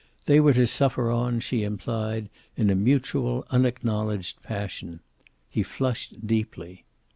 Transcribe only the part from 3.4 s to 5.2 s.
unacknowledged passion.